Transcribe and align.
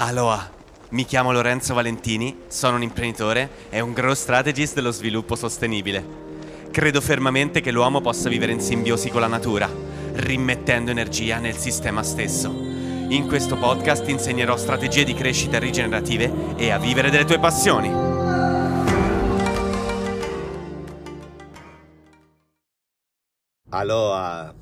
Aloha, 0.00 0.48
mi 0.90 1.04
chiamo 1.04 1.32
Lorenzo 1.32 1.74
Valentini, 1.74 2.42
sono 2.46 2.76
un 2.76 2.84
imprenditore 2.84 3.50
e 3.68 3.80
un 3.80 3.92
growth 3.92 4.16
strategist 4.16 4.74
dello 4.74 4.92
sviluppo 4.92 5.34
sostenibile. 5.34 6.06
Credo 6.70 7.00
fermamente 7.00 7.60
che 7.60 7.72
l'uomo 7.72 8.00
possa 8.00 8.28
vivere 8.28 8.52
in 8.52 8.60
simbiosi 8.60 9.10
con 9.10 9.22
la 9.22 9.26
natura, 9.26 9.68
rimettendo 10.12 10.92
energia 10.92 11.40
nel 11.40 11.56
sistema 11.56 12.04
stesso. 12.04 12.48
In 12.48 13.26
questo 13.26 13.56
podcast 13.56 14.08
insegnerò 14.08 14.56
strategie 14.56 15.02
di 15.02 15.14
crescita 15.14 15.58
rigenerative 15.58 16.54
e 16.54 16.70
a 16.70 16.78
vivere 16.78 17.10
delle 17.10 17.24
tue 17.24 17.40
passioni. 17.40 17.90
Aloha, 23.70 24.54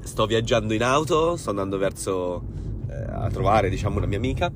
sto 0.00 0.26
viaggiando 0.26 0.72
in 0.74 0.84
auto, 0.84 1.36
sto 1.36 1.50
andando 1.50 1.76
verso 1.76 2.62
a 3.24 3.30
trovare 3.30 3.68
diciamo 3.68 3.98
una 3.98 4.06
mia 4.06 4.18
amica 4.18 4.52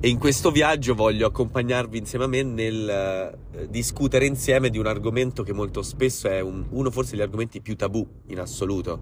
e 0.00 0.08
in 0.08 0.18
questo 0.18 0.52
viaggio 0.52 0.94
voglio 0.94 1.26
accompagnarvi 1.26 1.98
insieme 1.98 2.24
a 2.24 2.28
me 2.28 2.42
nel 2.44 2.88
eh, 2.88 3.68
discutere 3.68 4.26
insieme 4.26 4.70
di 4.70 4.78
un 4.78 4.86
argomento 4.86 5.42
che 5.42 5.52
molto 5.52 5.82
spesso 5.82 6.28
è 6.28 6.38
un, 6.38 6.66
uno 6.70 6.88
forse 6.92 7.12
degli 7.12 7.22
argomenti 7.22 7.60
più 7.60 7.74
tabù 7.74 8.06
in 8.28 8.38
assoluto. 8.38 9.00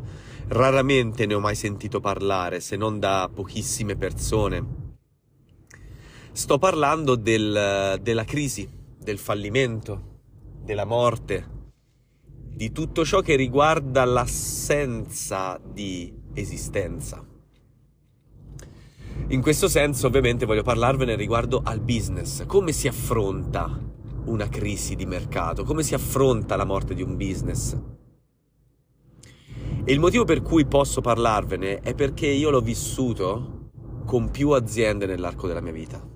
Raramente 0.49 1.27
ne 1.27 1.35
ho 1.35 1.41
mai 1.41 1.55
sentito 1.55 2.01
parlare, 2.01 2.61
se 2.61 2.77
non 2.77 2.99
da 2.99 3.29
pochissime 3.33 3.97
persone. 3.97 4.85
Sto 6.33 6.57
parlando 6.57 7.15
del, 7.15 7.99
della 8.01 8.25
crisi, 8.25 8.67
del 8.99 9.19
fallimento, 9.19 10.21
della 10.63 10.87
morte, 10.87 11.47
di 12.55 12.73
tutto 12.73 13.05
ciò 13.05 13.21
che 13.21 13.37
riguarda 13.37 14.03
l'assenza 14.07 15.61
di 15.63 16.11
esistenza. 16.33 17.36
In 19.29 19.41
questo 19.41 19.69
senso 19.69 20.07
ovviamente 20.07 20.47
voglio 20.47 20.63
parlarvene 20.63 21.17
riguardo 21.17 21.61
al 21.65 21.81
business, 21.81 22.47
come 22.47 22.73
si 22.73 22.87
affronta 22.87 23.95
una 24.27 24.49
crisi 24.49 24.95
di 24.95 25.05
mercato, 25.07 25.65
come 25.65 25.83
si 25.83 25.95
affronta 25.95 26.57
la 26.57 26.65
morte 26.65 26.95
di 26.95 27.03
un 27.03 27.17
business. 27.17 27.77
E 29.85 29.93
il 29.93 30.01
motivo 30.01 30.25
per 30.25 30.43
cui 30.43 30.65
posso 30.67 31.01
parlarvene 31.01 31.81
è 31.81 31.95
perché 31.95 32.27
io 32.27 32.51
l'ho 32.51 32.61
vissuto 32.61 33.71
con 34.05 34.31
più 34.31 34.51
aziende 34.51 35.07
nell'arco 35.07 35.47
della 35.47 35.61
mia 35.61 35.73
vita. 35.73 36.15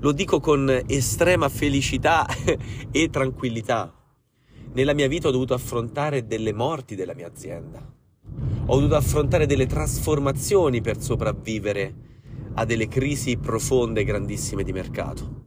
Lo 0.00 0.12
dico 0.12 0.40
con 0.40 0.82
estrema 0.86 1.48
felicità 1.48 2.26
e 2.90 3.08
tranquillità. 3.08 3.92
Nella 4.72 4.92
mia 4.92 5.08
vita 5.08 5.28
ho 5.28 5.30
dovuto 5.30 5.54
affrontare 5.54 6.26
delle 6.26 6.52
morti 6.52 6.94
della 6.94 7.14
mia 7.14 7.26
azienda. 7.26 7.95
Ho 8.66 8.76
dovuto 8.76 8.96
affrontare 8.96 9.46
delle 9.46 9.66
trasformazioni 9.66 10.80
per 10.80 11.00
sopravvivere 11.00 11.94
a 12.54 12.64
delle 12.64 12.88
crisi 12.88 13.36
profonde 13.36 14.00
e 14.00 14.04
grandissime 14.04 14.62
di 14.62 14.72
mercato. 14.72 15.44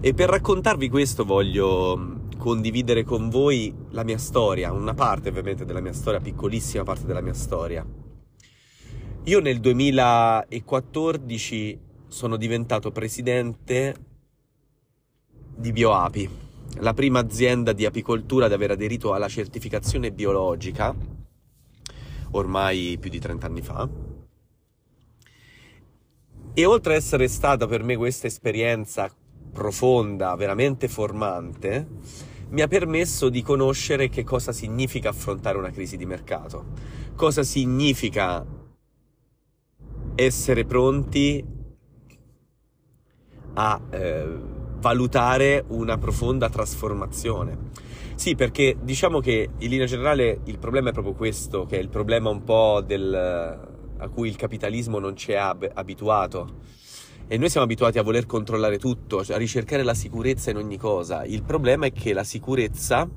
E 0.00 0.14
per 0.14 0.28
raccontarvi 0.28 0.88
questo 0.88 1.24
voglio 1.24 2.20
condividere 2.36 3.04
con 3.04 3.30
voi 3.30 3.72
la 3.90 4.02
mia 4.02 4.18
storia, 4.18 4.72
una 4.72 4.94
parte 4.94 5.28
ovviamente 5.28 5.64
della 5.64 5.80
mia 5.80 5.92
storia, 5.92 6.18
piccolissima 6.18 6.82
parte 6.82 7.06
della 7.06 7.20
mia 7.20 7.34
storia. 7.34 7.86
Io 9.24 9.38
nel 9.38 9.60
2014 9.60 11.78
sono 12.08 12.36
diventato 12.36 12.90
presidente 12.90 13.94
di 15.54 15.70
BioApi, 15.70 16.28
la 16.80 16.94
prima 16.94 17.20
azienda 17.20 17.72
di 17.72 17.84
apicoltura 17.84 18.46
ad 18.46 18.52
aver 18.52 18.72
aderito 18.72 19.12
alla 19.12 19.28
certificazione 19.28 20.10
biologica, 20.10 20.94
ormai 22.30 22.96
più 22.98 23.10
di 23.10 23.18
30 23.18 23.46
anni 23.46 23.62
fa. 23.62 23.88
E 26.54 26.64
oltre 26.64 26.94
ad 26.94 27.00
essere 27.00 27.28
stata 27.28 27.66
per 27.66 27.82
me 27.82 27.96
questa 27.96 28.26
esperienza 28.26 29.10
profonda, 29.52 30.34
veramente 30.34 30.88
formante, 30.88 31.86
mi 32.50 32.60
ha 32.60 32.68
permesso 32.68 33.28
di 33.28 33.42
conoscere 33.42 34.08
che 34.08 34.24
cosa 34.24 34.52
significa 34.52 35.08
affrontare 35.08 35.56
una 35.56 35.70
crisi 35.70 35.96
di 35.96 36.04
mercato, 36.04 36.66
cosa 37.14 37.42
significa 37.42 38.44
essere 40.14 40.64
pronti 40.66 41.42
a 43.54 43.80
eh, 43.90 44.51
valutare 44.82 45.64
una 45.68 45.96
profonda 45.96 46.50
trasformazione. 46.50 47.70
Sì, 48.16 48.34
perché 48.34 48.76
diciamo 48.82 49.20
che 49.20 49.48
in 49.56 49.70
linea 49.70 49.86
generale 49.86 50.40
il 50.44 50.58
problema 50.58 50.90
è 50.90 50.92
proprio 50.92 51.14
questo, 51.14 51.64
che 51.64 51.78
è 51.78 51.80
il 51.80 51.88
problema 51.88 52.28
un 52.28 52.42
po' 52.42 52.82
del, 52.84 53.14
a 53.14 54.08
cui 54.08 54.28
il 54.28 54.36
capitalismo 54.36 54.98
non 54.98 55.16
ci 55.16 55.32
ha 55.34 55.56
abituato. 55.74 56.60
E 57.28 57.38
noi 57.38 57.48
siamo 57.48 57.64
abituati 57.64 57.98
a 57.98 58.02
voler 58.02 58.26
controllare 58.26 58.78
tutto, 58.78 59.24
cioè 59.24 59.36
a 59.36 59.38
ricercare 59.38 59.84
la 59.84 59.94
sicurezza 59.94 60.50
in 60.50 60.56
ogni 60.56 60.76
cosa. 60.76 61.24
Il 61.24 61.44
problema 61.44 61.86
è 61.86 61.92
che 61.92 62.12
la 62.12 62.24
sicurezza 62.24 63.08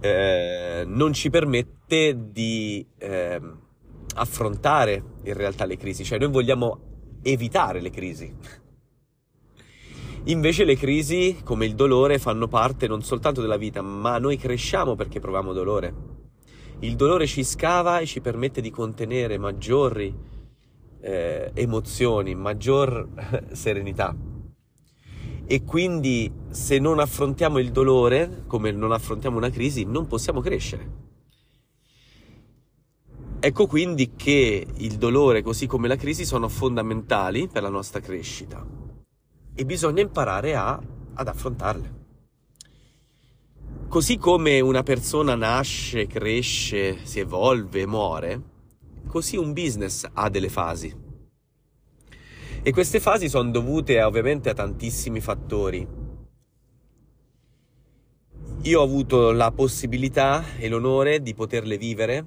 eh, 0.00 0.84
non 0.86 1.12
ci 1.12 1.28
permette 1.28 2.30
di 2.30 2.86
eh, 2.98 3.40
affrontare 4.14 5.02
in 5.24 5.34
realtà 5.34 5.64
le 5.64 5.76
crisi. 5.76 6.04
Cioè 6.04 6.18
noi 6.18 6.30
vogliamo 6.30 6.92
evitare 7.22 7.80
le 7.80 7.90
crisi. 7.90 8.62
Invece 10.28 10.64
le 10.64 10.74
crisi, 10.74 11.40
come 11.44 11.66
il 11.66 11.74
dolore, 11.74 12.18
fanno 12.18 12.48
parte 12.48 12.86
non 12.86 13.02
soltanto 13.02 13.42
della 13.42 13.58
vita, 13.58 13.82
ma 13.82 14.16
noi 14.16 14.38
cresciamo 14.38 14.94
perché 14.94 15.20
proviamo 15.20 15.52
dolore. 15.52 15.94
Il 16.80 16.96
dolore 16.96 17.26
ci 17.26 17.44
scava 17.44 17.98
e 17.98 18.06
ci 18.06 18.22
permette 18.22 18.62
di 18.62 18.70
contenere 18.70 19.36
maggiori 19.36 20.14
eh, 21.02 21.50
emozioni, 21.52 22.34
maggior 22.34 23.06
serenità. 23.52 24.16
E 25.44 25.62
quindi 25.64 26.32
se 26.48 26.78
non 26.78 27.00
affrontiamo 27.00 27.58
il 27.58 27.70
dolore, 27.70 28.44
come 28.46 28.72
non 28.72 28.92
affrontiamo 28.92 29.36
una 29.36 29.50
crisi, 29.50 29.84
non 29.84 30.06
possiamo 30.06 30.40
crescere. 30.40 31.02
Ecco 33.40 33.66
quindi 33.66 34.12
che 34.16 34.66
il 34.74 34.96
dolore, 34.96 35.42
così 35.42 35.66
come 35.66 35.86
la 35.86 35.96
crisi, 35.96 36.24
sono 36.24 36.48
fondamentali 36.48 37.46
per 37.46 37.60
la 37.60 37.68
nostra 37.68 38.00
crescita 38.00 38.73
e 39.54 39.64
bisogna 39.64 40.02
imparare 40.02 40.54
a, 40.54 40.80
ad 41.14 41.28
affrontarle. 41.28 42.02
Così 43.88 44.16
come 44.16 44.60
una 44.60 44.82
persona 44.82 45.34
nasce, 45.34 46.06
cresce, 46.06 47.04
si 47.04 47.20
evolve, 47.20 47.86
muore, 47.86 48.42
così 49.06 49.36
un 49.36 49.52
business 49.52 50.08
ha 50.12 50.28
delle 50.28 50.48
fasi. 50.48 51.02
E 52.62 52.72
queste 52.72 52.98
fasi 52.98 53.28
sono 53.28 53.50
dovute 53.50 54.02
ovviamente 54.02 54.50
a 54.50 54.54
tantissimi 54.54 55.20
fattori. 55.20 55.86
Io 58.62 58.80
ho 58.80 58.82
avuto 58.82 59.32
la 59.32 59.52
possibilità 59.52 60.56
e 60.56 60.68
l'onore 60.68 61.20
di 61.20 61.34
poterle 61.34 61.76
vivere 61.76 62.26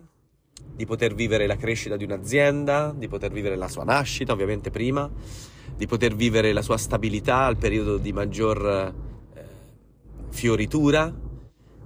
di 0.78 0.86
poter 0.86 1.16
vivere 1.16 1.48
la 1.48 1.56
crescita 1.56 1.98
di 1.98 2.04
un'azienda, 2.04 2.94
di 2.96 3.08
poter 3.08 3.32
vivere 3.32 3.56
la 3.56 3.68
sua 3.68 3.84
nascita 3.84 4.34
ovviamente 4.34 4.70
prima, 4.70 5.10
di 5.78 5.86
poter 5.86 6.16
vivere 6.16 6.52
la 6.52 6.62
sua 6.62 6.78
stabilità 6.78 7.46
al 7.46 7.58
periodo 7.58 7.98
di 7.98 8.12
maggior 8.12 8.66
eh, 8.66 9.44
fioritura, 10.30 11.14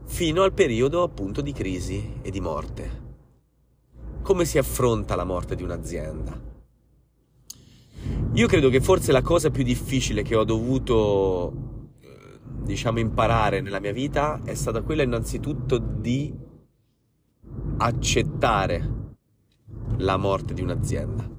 fino 0.06 0.44
al 0.44 0.54
periodo 0.54 1.04
appunto 1.04 1.42
di 1.42 1.52
crisi 1.52 2.20
e 2.22 2.32
di 2.32 2.40
morte. 2.40 3.10
Come 4.22 4.46
si 4.46 4.58
affronta 4.58 5.16
la 5.16 5.26
morte 5.26 5.56
di 5.56 5.64
un'azienda? 5.64 6.50
Io 8.34 8.48
credo 8.48 8.70
che 8.70 8.80
forse 8.80 9.12
la 9.12 9.22
cosa 9.22 9.50
più 9.50 9.64
difficile 9.64 10.24
che 10.24 10.36
ho 10.36 10.46
dovuto, 10.46 11.52
eh, 12.00 12.40
diciamo, 12.64 13.00
imparare 13.00 13.62
nella 13.62 13.80
mia 13.80 13.92
vita 13.92 14.42
è 14.46 14.54
stata 14.54 14.82
quella 14.82 15.04
innanzitutto 15.04 15.78
di 15.78 16.34
accettare 17.78 19.00
la 19.98 20.18
morte 20.18 20.54
di 20.54 20.62
un'azienda, 20.62 21.30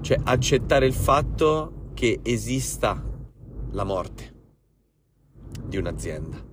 cioè 0.00 0.18
accettare 0.22 0.86
il 0.86 0.92
fatto 0.92 1.90
che 1.94 2.20
esista 2.22 3.02
la 3.72 3.84
morte 3.84 4.34
di 5.64 5.76
un'azienda. 5.76 6.44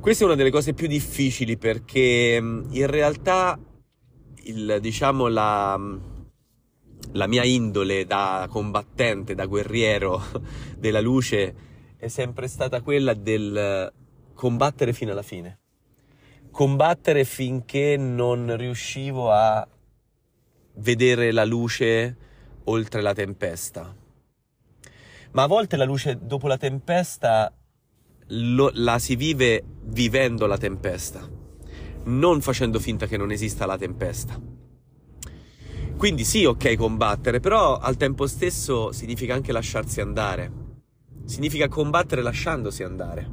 Questa 0.00 0.22
è 0.22 0.26
una 0.26 0.36
delle 0.36 0.50
cose 0.50 0.74
più 0.74 0.86
difficili 0.86 1.56
perché 1.56 2.40
mm, 2.40 2.64
in 2.70 2.86
realtà 2.86 3.58
il, 4.44 4.78
diciamo 4.80 5.26
la, 5.26 5.78
la 7.12 7.26
mia 7.26 7.44
indole 7.44 8.04
da 8.04 8.46
combattente, 8.50 9.34
da 9.34 9.46
guerriero 9.46 10.22
della 10.78 11.00
luce 11.00 11.54
è 11.96 12.08
sempre 12.08 12.46
stata 12.46 12.82
quella 12.82 13.14
del 13.14 13.92
combattere 14.34 14.92
fino 14.92 15.12
alla 15.12 15.22
fine 15.22 15.60
combattere 16.56 17.24
finché 17.24 17.98
non 17.98 18.56
riuscivo 18.56 19.30
a 19.30 19.68
vedere 20.76 21.32
la 21.32 21.44
luce 21.44 22.16
oltre 22.64 23.02
la 23.02 23.12
tempesta. 23.12 23.94
Ma 25.32 25.42
a 25.42 25.46
volte 25.46 25.76
la 25.76 25.84
luce 25.84 26.18
dopo 26.20 26.46
la 26.46 26.56
tempesta 26.56 27.52
lo, 28.28 28.70
la 28.74 28.98
si 28.98 29.16
vive 29.16 29.62
vivendo 29.82 30.46
la 30.46 30.58
tempesta. 30.58 31.28
non 32.06 32.40
facendo 32.40 32.78
finta 32.78 33.06
che 33.06 33.16
non 33.16 33.30
esista 33.30 33.66
la 33.66 33.76
tempesta. 33.76 34.40
Quindi 35.96 36.24
sì, 36.24 36.44
ok 36.44 36.76
combattere, 36.76 37.40
però 37.40 37.78
al 37.78 37.96
tempo 37.96 38.26
stesso 38.26 38.92
significa 38.92 39.34
anche 39.34 39.52
lasciarsi 39.52 40.00
andare. 40.00 40.64
Significa 41.24 41.68
combattere 41.68 42.22
lasciandosi 42.22 42.82
andare. 42.82 43.30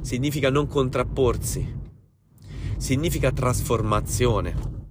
Significa 0.00 0.48
non 0.48 0.66
contrapporsi. 0.68 1.80
Significa 2.76 3.32
trasformazione. 3.32 4.81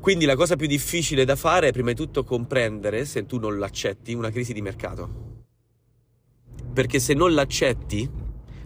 Quindi 0.00 0.24
la 0.24 0.34
cosa 0.34 0.56
più 0.56 0.66
difficile 0.66 1.26
da 1.26 1.36
fare 1.36 1.68
è 1.68 1.72
prima 1.72 1.90
di 1.90 1.96
tutto 1.96 2.24
comprendere, 2.24 3.04
se 3.04 3.26
tu 3.26 3.38
non 3.38 3.58
l'accetti, 3.58 4.14
una 4.14 4.30
crisi 4.30 4.54
di 4.54 4.62
mercato. 4.62 5.28
Perché 6.72 6.98
se 6.98 7.12
non 7.12 7.34
l'accetti, 7.34 8.08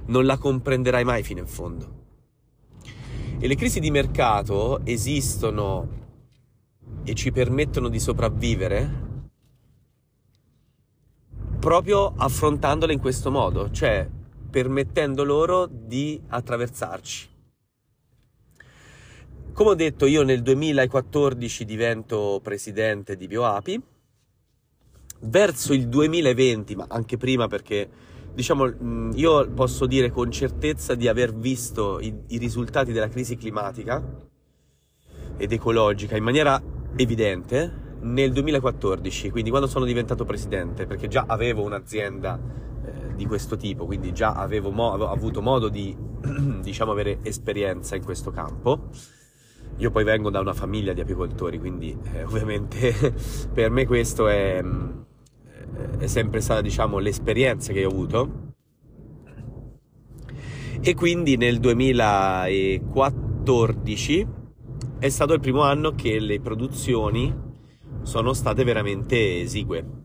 non 0.06 0.26
la 0.26 0.38
comprenderai 0.38 1.02
mai 1.02 1.24
fino 1.24 1.40
in 1.40 1.48
fondo. 1.48 2.02
E 3.40 3.48
le 3.48 3.56
crisi 3.56 3.80
di 3.80 3.90
mercato 3.90 4.84
esistono 4.86 6.02
e 7.02 7.14
ci 7.14 7.32
permettono 7.32 7.88
di 7.88 7.98
sopravvivere 7.98 9.02
proprio 11.58 12.12
affrontandole 12.16 12.92
in 12.92 13.00
questo 13.00 13.32
modo, 13.32 13.72
cioè 13.72 14.08
permettendo 14.50 15.24
loro 15.24 15.66
di 15.66 16.20
attraversarci. 16.28 17.33
Come 19.54 19.70
ho 19.70 19.74
detto, 19.74 20.06
io 20.06 20.24
nel 20.24 20.42
2014 20.42 21.64
divento 21.64 22.40
presidente 22.42 23.14
di 23.14 23.28
BioApi. 23.28 23.80
Verso 25.20 25.72
il 25.72 25.86
2020, 25.86 26.74
ma 26.74 26.86
anche 26.88 27.16
prima 27.16 27.46
perché 27.46 27.88
diciamo, 28.34 29.12
io 29.14 29.48
posso 29.50 29.86
dire 29.86 30.10
con 30.10 30.32
certezza 30.32 30.96
di 30.96 31.06
aver 31.06 31.32
visto 31.32 32.00
i, 32.00 32.12
i, 32.30 32.38
risultati 32.38 32.90
della 32.90 33.06
crisi 33.06 33.36
climatica 33.36 34.02
ed 35.36 35.52
ecologica 35.52 36.16
in 36.16 36.24
maniera 36.24 36.60
evidente 36.96 37.98
nel 38.00 38.32
2014, 38.32 39.30
quindi 39.30 39.50
quando 39.50 39.68
sono 39.68 39.84
diventato 39.84 40.24
presidente, 40.24 40.84
perché 40.84 41.06
già 41.06 41.26
avevo 41.28 41.62
un'azienda 41.62 42.40
eh, 42.84 43.14
di 43.14 43.24
questo 43.24 43.56
tipo, 43.56 43.86
quindi 43.86 44.12
già 44.12 44.32
avevo, 44.32 44.72
mo- 44.72 44.92
avevo 44.92 45.10
avuto 45.10 45.40
modo 45.40 45.68
di, 45.68 45.96
diciamo, 46.60 46.90
avere 46.90 47.18
esperienza 47.22 47.94
in 47.94 48.02
questo 48.02 48.32
campo. 48.32 48.90
Io 49.78 49.90
poi 49.90 50.04
vengo 50.04 50.30
da 50.30 50.40
una 50.40 50.54
famiglia 50.54 50.92
di 50.92 51.00
apicoltori, 51.00 51.58
quindi 51.58 51.96
eh, 52.12 52.24
ovviamente 52.24 53.14
per 53.52 53.70
me 53.70 53.86
questo 53.86 54.28
è 54.28 54.62
mm, 54.62 54.90
è 55.98 56.06
sempre 56.06 56.40
stata 56.40 56.60
diciamo 56.60 56.98
l'esperienza 56.98 57.72
che 57.72 57.84
ho 57.84 57.90
avuto 57.90 58.52
e 60.80 60.94
quindi 60.94 61.36
nel 61.36 61.58
2014 61.60 64.26
è 64.98 65.08
stato 65.08 65.32
il 65.32 65.40
primo 65.40 65.62
anno 65.62 65.94
che 65.94 66.20
le 66.20 66.40
produzioni 66.40 67.34
sono 68.02 68.34
state 68.34 68.64
veramente 68.64 69.40
esigue. 69.40 70.02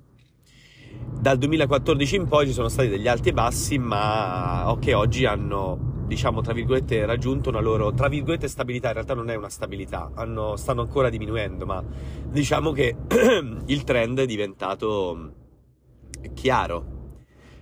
Dal 1.20 1.38
2014 1.38 2.16
in 2.16 2.28
poi 2.28 2.48
ci 2.48 2.54
sono 2.54 2.70
stati 2.70 2.88
degli 2.88 3.10
alti 3.10 3.28
e 3.30 3.34
bassi, 3.34 3.78
ma 3.78 4.74
che 4.80 4.94
oggi 4.94 5.26
hanno, 5.26 5.99
diciamo, 6.10 6.42
tra 6.42 6.54
virgolette, 6.54 7.06
raggiunto 7.06 7.50
una 7.50 7.60
loro, 7.60 7.94
tra 7.94 8.10
virgolette, 8.10 8.48
stabilità. 8.48 8.88
In 8.88 8.96
realtà 8.96 9.14
non 9.14 9.30
è 9.30 9.36
una 9.36 9.50
stabilità, 9.50 10.12
hanno, 10.16 10.56
stanno 10.56 10.82
ancora 10.82 11.10
diminuendo, 11.10 11.68
ma 11.68 11.84
diciamo 12.28 12.72
che 12.72 12.96
il 13.68 13.84
trend 13.84 14.20
è 14.20 14.26
diventato 14.26 15.34
chiaro. 16.34 16.98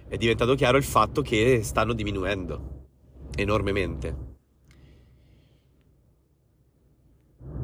È 0.07 0.15
diventato 0.15 0.55
chiaro 0.55 0.77
il 0.77 0.85
fatto 0.85 1.21
che 1.21 1.59
stanno 1.61 1.91
diminuendo 1.91 2.85
enormemente. 3.35 4.15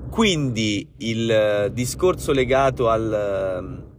Quindi 0.09 0.87
il 0.97 1.71
discorso 1.73 2.33
legato 2.33 2.89
al, 2.89 3.92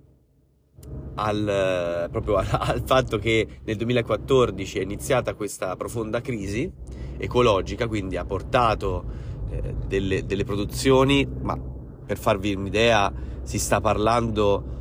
al, 1.14 2.08
proprio 2.10 2.36
al, 2.42 2.82
fatto 2.84 3.18
che 3.18 3.60
nel 3.64 3.76
2014 3.76 4.78
è 4.78 4.82
iniziata 4.82 5.34
questa 5.34 5.76
profonda 5.76 6.20
crisi 6.20 6.70
ecologica, 7.16 7.86
quindi 7.86 8.16
ha 8.16 8.24
portato 8.24 9.04
eh, 9.50 9.74
delle, 9.86 10.26
delle 10.26 10.44
produzioni, 10.44 11.26
ma 11.42 11.58
per 12.06 12.18
farvi 12.18 12.54
un'idea 12.54 13.12
si 13.42 13.58
sta 13.58 13.80
parlando 13.80 14.72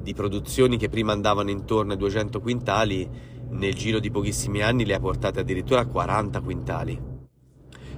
di 0.00 0.14
produzioni 0.14 0.76
che 0.76 0.88
prima 0.88 1.12
andavano 1.12 1.50
intorno 1.50 1.92
ai 1.92 1.98
200 1.98 2.40
quintali, 2.40 3.08
nel 3.50 3.74
giro 3.74 3.98
di 3.98 4.10
pochissimi 4.10 4.62
anni 4.62 4.84
le 4.84 4.94
ha 4.94 5.00
portate 5.00 5.40
addirittura 5.40 5.80
a 5.80 5.86
40 5.86 6.40
quintali. 6.40 7.16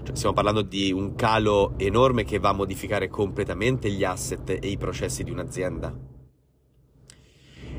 Cioè, 0.02 0.16
stiamo 0.16 0.34
parlando 0.34 0.62
di 0.62 0.93
un 0.93 1.14
calo 1.14 1.75
enorme 1.76 2.25
che 2.25 2.38
va 2.38 2.50
a 2.50 2.55
modificare 2.55 3.08
completamente 3.08 3.90
gli 3.90 4.05
asset 4.05 4.49
e 4.49 4.69
i 4.69 4.78
processi 4.78 5.23
di 5.23 5.31
un'azienda. 5.31 6.19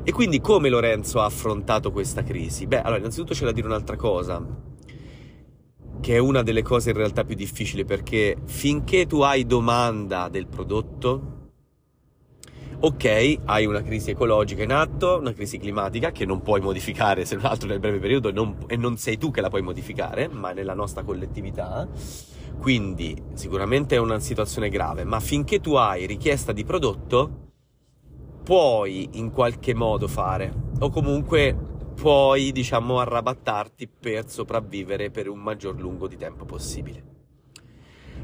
E 0.04 0.12
quindi 0.12 0.42
come 0.42 0.70
Lorenzo 0.70 1.22
ha 1.22 1.26
affrontato 1.26 1.92
questa 1.92 2.24
crisi? 2.24 2.66
Beh, 2.66 2.82
allora 2.82 2.98
innanzitutto 2.98 3.36
c'è 3.36 3.46
da 3.46 3.52
dire 3.52 3.68
un'altra 3.68 3.96
cosa, 3.96 4.44
che 6.00 6.16
è 6.16 6.18
una 6.18 6.42
delle 6.42 6.64
cose 6.64 6.90
in 6.90 6.96
realtà 6.96 7.24
più 7.24 7.36
difficili 7.36 7.86
perché 7.86 8.36
finché 8.46 9.06
tu 9.06 9.22
hai 9.22 9.46
domanda 9.46 10.28
del 10.28 10.48
prodotto, 10.48 11.52
ok, 12.80 13.38
hai 13.46 13.68
una 13.68 13.84
crisi 13.84 14.10
ecologica 14.10 14.64
in 14.64 14.74
atto, 14.74 15.20
una 15.20 15.34
crisi 15.34 15.60
climatica 15.60 16.12
che 16.12 16.26
non 16.26 16.42
puoi 16.42 16.62
modificare 16.62 17.24
se 17.24 17.36
non 17.36 17.46
altro 17.46 17.68
nel 17.68 17.80
breve 17.80 18.00
periodo 18.00 18.32
non, 18.32 18.58
e 18.66 18.78
non 18.78 18.98
sei 18.98 19.20
tu 19.20 19.30
che 19.30 19.42
la 19.42 19.50
puoi 19.50 19.62
modificare, 19.62 20.28
ma 20.28 20.52
nella 20.52 20.74
nostra 20.74 21.04
collettività. 21.04 21.88
Quindi 22.58 23.16
sicuramente 23.36 23.96
è 23.96 24.00
una 24.00 24.20
situazione 24.20 24.70
grave, 24.70 25.04
ma 25.04 25.20
finché 25.20 25.60
tu 25.60 25.76
hai 25.76 26.08
richiesta 26.08 26.52
di 26.52 26.64
prodotto, 26.64 27.51
puoi 28.44 29.10
in 29.14 29.32
qualche 29.32 29.74
modo 29.74 30.08
fare, 30.08 30.54
o 30.80 30.90
comunque 30.90 31.56
puoi, 31.96 32.52
diciamo, 32.52 33.00
arrabattarti 33.00 33.88
per 33.88 34.28
sopravvivere 34.28 35.12
per 35.12 35.30
un 35.30 35.40
maggior 35.40 35.80
lungo 35.80 36.08
di 36.08 36.18
tempo 36.18 36.46
possibile. 36.46 37.04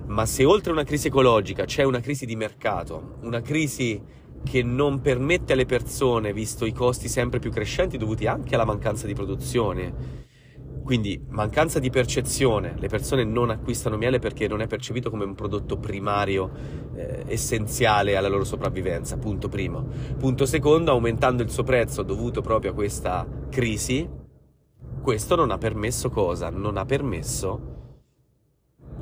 Ma 0.08 0.25
se 0.25 0.46
oltre 0.46 0.72
a 0.72 0.74
una 0.74 0.84
crisi 0.84 1.08
ecologica 1.08 1.66
c'è 1.66 1.84
una 1.84 2.00
crisi 2.00 2.25
di 2.25 2.36
mercato, 2.36 3.18
una 3.22 3.42
crisi 3.42 4.02
che 4.44 4.64
non 4.64 5.02
permette 5.02 5.54
alle 5.54 5.66
persone, 5.66 6.31
visto 6.34 6.66
i 6.66 6.72
costi 6.72 7.10
sempre 7.10 7.40
più 7.40 7.52
crescenti 7.52 7.98
dovuti 7.98 8.25
anche 8.25 8.56
alla 8.56 8.66
mancanza 8.66 9.06
di 9.06 9.13
produzione, 9.13 10.25
quindi 10.88 11.22
mancanza 11.31 11.80
di 11.80 11.89
percezione, 11.89 12.75
le 12.78 12.88
persone 12.88 13.25
non 13.25 13.50
acquistano 13.50 13.98
miele 13.98 14.20
perché 14.20 14.48
non 14.48 14.62
è 14.62 14.67
percepito 14.67 15.10
come 15.10 15.25
un 15.25 15.36
prodotto 15.36 15.77
primario 15.77 16.50
eh, 16.96 17.25
essenziale 17.27 18.15
alla 18.15 18.29
loro 18.29 18.46
sopravvivenza, 18.46 19.17
punto 19.17 19.50
primo. 19.50 19.86
Punto 20.17 20.46
secondo, 20.46 20.91
aumentando 20.91 21.44
il 21.44 21.50
suo 21.50 21.63
prezzo 21.63 22.03
dovuto 22.03 22.39
proprio 22.39 22.72
a 22.72 22.74
questa 22.74 23.27
crisi, 23.50 24.08
questo 25.01 25.36
non 25.36 25.51
ha 25.51 25.58
permesso 25.58 26.10
cosa? 26.10 26.50
Non 26.50 26.77
ha 26.77 26.86
permesso 26.86 27.76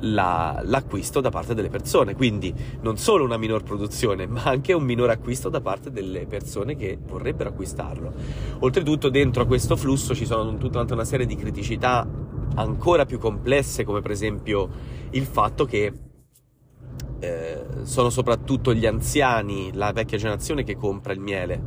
la, 0.00 0.60
l'acquisto 0.64 1.20
da 1.20 1.30
parte 1.30 1.54
delle 1.54 1.68
persone, 1.68 2.14
quindi 2.14 2.54
non 2.82 2.96
solo 2.98 3.24
una 3.24 3.36
minor 3.36 3.62
produzione, 3.62 4.26
ma 4.26 4.42
anche 4.44 4.72
un 4.72 4.84
minor 4.84 5.10
acquisto 5.10 5.48
da 5.48 5.60
parte 5.60 5.90
delle 5.90 6.26
persone 6.26 6.76
che 6.76 6.98
vorrebbero 7.00 7.50
acquistarlo. 7.50 8.12
Oltretutto 8.60 9.08
dentro 9.08 9.42
a 9.42 9.46
questo 9.46 9.76
flusso 9.76 10.14
ci 10.14 10.26
sono 10.26 10.56
tutta 10.58 10.80
una 10.80 11.04
serie 11.04 11.26
di 11.26 11.36
criticità 11.36 12.06
ancora 12.54 13.04
più 13.04 13.18
complesse, 13.18 13.84
come 13.84 14.00
per 14.00 14.10
esempio 14.10 14.68
il 15.10 15.24
fatto 15.24 15.64
che 15.64 15.92
eh, 17.18 17.66
sono 17.82 18.10
soprattutto 18.10 18.74
gli 18.74 18.86
anziani, 18.86 19.72
la 19.72 19.92
vecchia 19.92 20.18
generazione 20.18 20.64
che 20.64 20.76
compra 20.76 21.12
il 21.12 21.20
miele. 21.20 21.62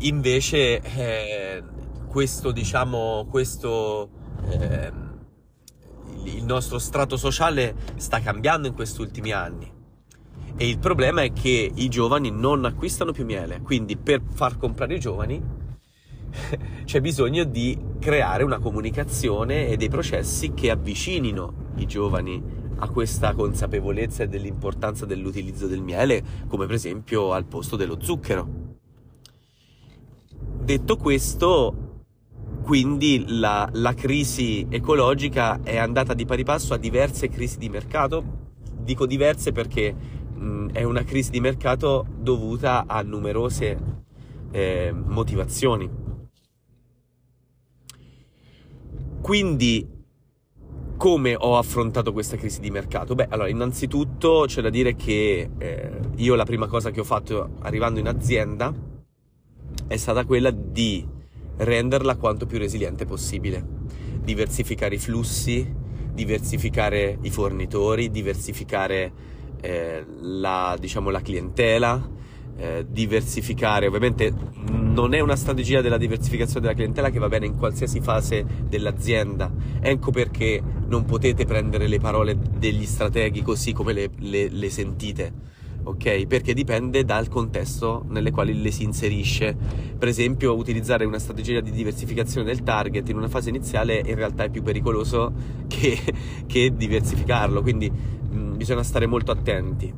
Invece 0.00 0.80
eh, 0.80 1.62
questo, 2.08 2.50
diciamo, 2.50 3.26
questo... 3.30 4.10
Eh, 4.50 5.12
il 6.44 6.50
nostro 6.50 6.78
strato 6.78 7.16
sociale 7.16 7.74
sta 7.96 8.20
cambiando 8.20 8.68
in 8.68 8.74
questi 8.74 9.00
ultimi 9.00 9.32
anni. 9.32 9.72
E 10.56 10.68
il 10.68 10.78
problema 10.78 11.22
è 11.22 11.32
che 11.32 11.70
i 11.74 11.88
giovani 11.88 12.30
non 12.30 12.66
acquistano 12.66 13.12
più 13.12 13.24
miele, 13.24 13.60
quindi 13.62 13.96
per 13.96 14.20
far 14.30 14.58
comprare 14.58 14.94
i 14.94 15.00
giovani 15.00 15.42
c'è 16.84 17.00
bisogno 17.00 17.44
di 17.44 17.76
creare 17.98 18.44
una 18.44 18.58
comunicazione 18.58 19.68
e 19.68 19.78
dei 19.78 19.88
processi 19.88 20.52
che 20.52 20.70
avvicinino 20.70 21.72
i 21.76 21.86
giovani 21.86 22.42
a 22.76 22.88
questa 22.88 23.32
consapevolezza 23.32 24.26
dell'importanza 24.26 25.06
dell'utilizzo 25.06 25.66
del 25.66 25.80
miele, 25.80 26.22
come 26.46 26.66
per 26.66 26.74
esempio 26.74 27.32
al 27.32 27.46
posto 27.46 27.76
dello 27.76 27.96
zucchero. 28.00 28.46
Detto 30.62 30.96
questo, 30.96 31.83
quindi 32.64 33.24
la, 33.28 33.68
la, 33.72 33.92
crisi 33.92 34.66
ecologica 34.70 35.60
è 35.62 35.76
andata 35.76 36.14
di 36.14 36.24
pari 36.24 36.44
passo 36.44 36.72
a 36.72 36.78
diverse 36.78 37.28
crisi 37.28 37.58
di 37.58 37.68
mercato. 37.68 38.52
Dico 38.80 39.04
diverse 39.04 39.52
perché 39.52 39.94
mh, 40.34 40.70
è 40.72 40.82
una 40.82 41.04
crisi 41.04 41.30
di 41.30 41.40
mercato 41.40 42.06
dovuta 42.18 42.86
a 42.86 43.02
numerose 43.02 43.78
eh, 44.50 44.94
motivazioni. 44.94 45.90
Quindi 49.20 49.86
come 50.96 51.34
ho 51.38 51.58
affrontato 51.58 52.14
questa 52.14 52.38
crisi 52.38 52.60
di 52.60 52.70
mercato? 52.70 53.14
Beh, 53.14 53.26
allora, 53.28 53.50
innanzitutto 53.50 54.44
c'è 54.46 54.62
da 54.62 54.70
dire 54.70 54.94
che 54.94 55.50
eh, 55.58 56.00
io 56.16 56.34
la 56.34 56.44
prima 56.44 56.66
cosa 56.66 56.90
che 56.90 57.00
ho 57.00 57.04
fatto 57.04 57.56
arrivando 57.60 58.00
in 58.00 58.08
azienda 58.08 58.72
è 59.86 59.96
stata 59.98 60.24
quella 60.24 60.50
di 60.50 61.13
renderla 61.56 62.16
quanto 62.16 62.46
più 62.46 62.58
resiliente 62.58 63.04
possibile, 63.04 63.64
diversificare 64.22 64.94
i 64.96 64.98
flussi, 64.98 65.82
diversificare 66.12 67.18
i 67.22 67.30
fornitori, 67.30 68.10
diversificare 68.10 69.12
eh, 69.60 70.04
la, 70.20 70.76
diciamo, 70.78 71.10
la 71.10 71.20
clientela, 71.20 72.10
eh, 72.56 72.86
diversificare. 72.88 73.86
Ovviamente 73.86 74.32
non 74.70 75.12
è 75.14 75.20
una 75.20 75.36
strategia 75.36 75.80
della 75.80 75.96
diversificazione 75.96 76.60
della 76.60 76.74
clientela 76.74 77.10
che 77.10 77.18
va 77.18 77.28
bene 77.28 77.46
in 77.46 77.56
qualsiasi 77.56 78.00
fase 78.00 78.44
dell'azienda. 78.68 79.52
Ecco 79.80 80.10
perché 80.10 80.62
non 80.86 81.04
potete 81.04 81.44
prendere 81.44 81.88
le 81.88 81.98
parole 81.98 82.38
degli 82.56 82.86
strateghi 82.86 83.42
così 83.42 83.72
come 83.72 83.92
le, 83.92 84.10
le, 84.18 84.48
le 84.48 84.70
sentite. 84.70 85.52
Ok? 85.84 86.26
Perché 86.26 86.54
dipende 86.54 87.04
dal 87.04 87.28
contesto 87.28 88.04
nelle 88.08 88.30
quali 88.30 88.60
le 88.60 88.70
si 88.70 88.84
inserisce. 88.84 89.54
Per 89.98 90.08
esempio, 90.08 90.54
utilizzare 90.54 91.04
una 91.04 91.18
strategia 91.18 91.60
di 91.60 91.70
diversificazione 91.70 92.46
del 92.46 92.62
target 92.62 93.08
in 93.08 93.16
una 93.16 93.28
fase 93.28 93.50
iniziale 93.50 94.02
in 94.04 94.14
realtà 94.14 94.44
è 94.44 94.50
più 94.50 94.62
pericoloso 94.62 95.32
che, 95.68 95.98
che 96.46 96.74
diversificarlo, 96.74 97.62
quindi 97.62 97.90
mh, 97.90 98.56
bisogna 98.56 98.82
stare 98.82 99.06
molto 99.06 99.30
attenti. 99.30 99.92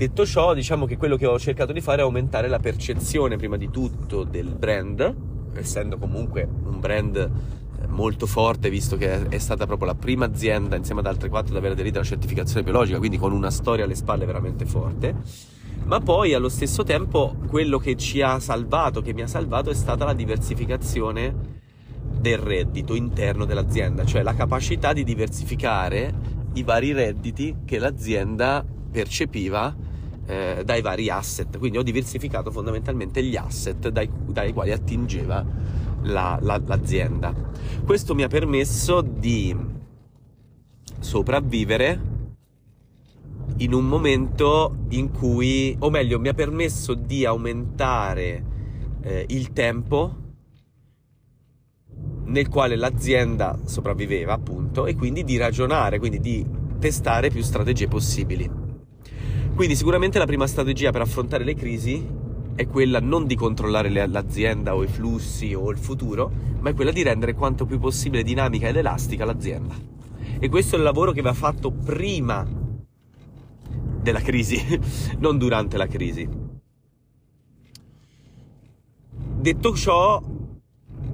Detto 0.00 0.24
ciò, 0.24 0.54
diciamo 0.54 0.86
che 0.86 0.96
quello 0.96 1.16
che 1.16 1.26
ho 1.26 1.38
cercato 1.38 1.72
di 1.72 1.80
fare 1.82 2.00
è 2.00 2.04
aumentare 2.04 2.48
la 2.48 2.58
percezione 2.58 3.36
prima 3.36 3.56
di 3.56 3.70
tutto 3.70 4.24
del 4.24 4.54
brand, 4.54 5.14
essendo 5.54 5.98
comunque 5.98 6.48
un 6.64 6.80
brand 6.80 7.30
molto 7.88 8.26
forte, 8.26 8.70
visto 8.70 8.96
che 8.96 9.28
è 9.28 9.38
stata 9.38 9.66
proprio 9.66 9.88
la 9.88 9.94
prima 9.94 10.26
azienda 10.26 10.76
insieme 10.76 11.00
ad 11.00 11.06
altre 11.06 11.28
quattro 11.28 11.52
ad 11.52 11.58
aver 11.58 11.72
aderito 11.72 11.98
alla 11.98 12.06
certificazione 12.06 12.62
biologica, 12.62 12.98
quindi 12.98 13.18
con 13.18 13.32
una 13.32 13.50
storia 13.50 13.84
alle 13.84 13.94
spalle 13.94 14.26
veramente 14.26 14.64
forte. 14.64 15.14
Ma 15.84 16.00
poi 16.00 16.34
allo 16.34 16.48
stesso 16.48 16.84
tempo 16.84 17.34
quello 17.48 17.78
che 17.78 17.96
ci 17.96 18.22
ha 18.22 18.38
salvato, 18.38 19.00
che 19.00 19.12
mi 19.12 19.22
ha 19.22 19.26
salvato, 19.26 19.70
è 19.70 19.74
stata 19.74 20.04
la 20.04 20.12
diversificazione 20.12 21.58
del 22.20 22.38
reddito 22.38 22.94
interno 22.94 23.44
dell'azienda, 23.44 24.04
cioè 24.04 24.22
la 24.22 24.34
capacità 24.34 24.92
di 24.92 25.04
diversificare 25.04 26.12
i 26.54 26.62
vari 26.62 26.92
redditi 26.92 27.56
che 27.64 27.78
l'azienda 27.78 28.64
percepiva 28.90 29.74
eh, 30.26 30.62
dai 30.64 30.80
vari 30.82 31.08
asset, 31.08 31.58
quindi 31.58 31.78
ho 31.78 31.82
diversificato 31.82 32.50
fondamentalmente 32.50 33.22
gli 33.22 33.36
asset 33.36 33.88
dai, 33.88 34.08
dai 34.26 34.52
quali 34.52 34.70
attingeva 34.72 35.44
la, 36.02 36.38
la, 36.40 36.60
l'azienda. 36.64 37.34
Questo 37.84 38.14
mi 38.14 38.22
ha 38.22 38.28
permesso 38.28 39.00
di 39.00 39.54
sopravvivere 40.98 42.18
in 43.58 43.74
un 43.74 43.86
momento 43.86 44.76
in 44.90 45.10
cui, 45.10 45.76
o 45.78 45.90
meglio, 45.90 46.18
mi 46.18 46.28
ha 46.28 46.34
permesso 46.34 46.94
di 46.94 47.24
aumentare 47.24 48.44
eh, 49.02 49.24
il 49.28 49.52
tempo 49.52 50.16
nel 52.24 52.48
quale 52.48 52.76
l'azienda 52.76 53.58
sopravviveva, 53.64 54.32
appunto, 54.32 54.86
e 54.86 54.94
quindi 54.94 55.24
di 55.24 55.36
ragionare, 55.36 55.98
quindi 55.98 56.20
di 56.20 56.46
testare 56.78 57.28
più 57.28 57.42
strategie 57.42 57.88
possibili. 57.88 58.48
Quindi 59.54 59.76
sicuramente 59.76 60.18
la 60.18 60.26
prima 60.26 60.46
strategia 60.46 60.90
per 60.90 61.02
affrontare 61.02 61.44
le 61.44 61.54
crisi 61.54 62.06
è 62.60 62.66
quella 62.66 63.00
non 63.00 63.26
di 63.26 63.36
controllare 63.36 63.88
l'azienda 64.06 64.76
o 64.76 64.82
i 64.82 64.86
flussi 64.86 65.54
o 65.54 65.70
il 65.70 65.78
futuro, 65.78 66.30
ma 66.60 66.68
è 66.68 66.74
quella 66.74 66.90
di 66.90 67.02
rendere 67.02 67.32
quanto 67.32 67.64
più 67.64 67.78
possibile 67.78 68.22
dinamica 68.22 68.68
ed 68.68 68.76
elastica 68.76 69.24
l'azienda. 69.24 69.74
E 70.38 70.46
questo 70.50 70.74
è 70.74 70.78
il 70.78 70.84
lavoro 70.84 71.12
che 71.12 71.22
va 71.22 71.32
fatto 71.32 71.70
prima 71.70 72.46
della 74.02 74.20
crisi, 74.20 74.58
non 75.20 75.38
durante 75.38 75.78
la 75.78 75.86
crisi. 75.86 76.28
Detto 79.38 79.74
ciò, 79.74 80.22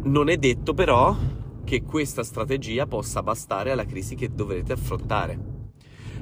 non 0.02 0.28
è 0.28 0.36
detto 0.38 0.74
però 0.74 1.16
che 1.62 1.82
questa 1.84 2.24
strategia 2.24 2.86
possa 2.86 3.22
bastare 3.22 3.70
alla 3.70 3.86
crisi 3.86 4.16
che 4.16 4.34
dovrete 4.34 4.72
affrontare. 4.72 5.38